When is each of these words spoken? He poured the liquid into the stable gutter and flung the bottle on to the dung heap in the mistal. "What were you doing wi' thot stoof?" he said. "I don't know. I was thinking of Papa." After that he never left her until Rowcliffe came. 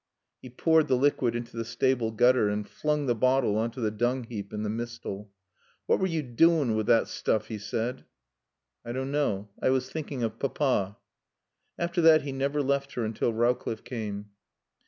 He 0.41 0.49
poured 0.49 0.87
the 0.87 0.97
liquid 0.97 1.35
into 1.35 1.55
the 1.55 1.63
stable 1.63 2.09
gutter 2.09 2.49
and 2.49 2.67
flung 2.67 3.05
the 3.05 3.13
bottle 3.13 3.55
on 3.59 3.69
to 3.69 3.79
the 3.81 3.91
dung 3.91 4.23
heap 4.23 4.51
in 4.51 4.63
the 4.63 4.67
mistal. 4.71 5.31
"What 5.85 5.99
were 5.99 6.07
you 6.07 6.23
doing 6.23 6.75
wi' 6.75 6.81
thot 6.83 7.07
stoof?" 7.07 7.49
he 7.49 7.59
said. 7.59 8.05
"I 8.83 8.93
don't 8.93 9.11
know. 9.11 9.49
I 9.61 9.69
was 9.69 9.91
thinking 9.91 10.23
of 10.23 10.39
Papa." 10.39 10.97
After 11.77 12.01
that 12.01 12.23
he 12.23 12.31
never 12.31 12.63
left 12.63 12.93
her 12.93 13.05
until 13.05 13.31
Rowcliffe 13.31 13.83
came. 13.83 14.31